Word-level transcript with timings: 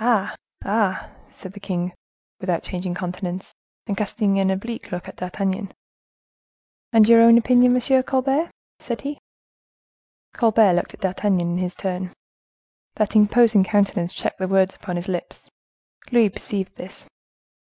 "Ah! 0.00 0.34
ah!" 0.64 1.10
said 1.34 1.52
the 1.52 1.60
king, 1.60 1.92
without 2.40 2.62
changing 2.62 2.94
countenance, 2.94 3.54
and 3.86 3.94
casting 3.94 4.38
an 4.40 4.50
oblique 4.50 4.90
look 4.90 5.06
at 5.06 5.16
D'Artagnan. 5.16 5.70
"And 6.94 7.06
your 7.06 7.20
own 7.20 7.36
opinion, 7.36 7.76
M. 7.76 8.02
Colbert?" 8.04 8.50
said 8.78 9.02
he. 9.02 9.18
Colbert 10.32 10.72
looked 10.72 10.94
at 10.94 11.00
D'Artagnan 11.00 11.58
is 11.58 11.62
his 11.62 11.74
turn. 11.74 12.14
That 12.94 13.14
imposing 13.14 13.64
countenance 13.64 14.14
checked 14.14 14.38
the 14.38 14.48
words 14.48 14.74
upon 14.74 14.96
his 14.96 15.08
lips. 15.08 15.50
Louis 16.10 16.30
perceived 16.30 16.74
this. 16.76 17.04